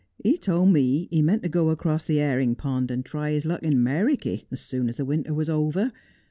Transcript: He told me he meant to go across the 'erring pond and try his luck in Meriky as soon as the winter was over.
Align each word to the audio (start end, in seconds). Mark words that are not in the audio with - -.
He 0.23 0.35
told 0.35 0.69
me 0.73 1.07
he 1.11 1.21
meant 1.21 1.43
to 1.43 1.47
go 1.47 1.69
across 1.69 2.05
the 2.05 2.19
'erring 2.19 2.55
pond 2.55 2.89
and 2.89 3.05
try 3.05 3.29
his 3.29 3.45
luck 3.45 3.61
in 3.61 3.83
Meriky 3.83 4.45
as 4.51 4.59
soon 4.59 4.89
as 4.89 4.97
the 4.97 5.05
winter 5.05 5.31
was 5.35 5.47
over. 5.47 5.91